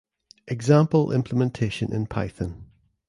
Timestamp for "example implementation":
0.47-1.93